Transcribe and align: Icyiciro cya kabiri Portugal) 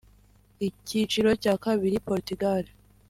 Icyiciro 0.67 1.29
cya 1.43 1.53
kabiri 1.63 1.97
Portugal) 2.07 2.63